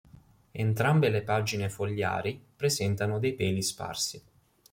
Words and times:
Entrambe 0.51 1.09
le 1.09 1.21
pagine 1.21 1.69
fogliari 1.69 2.43
presentano 2.55 3.19
dei 3.19 3.35
peli 3.35 3.61
sparsi. 3.61 4.19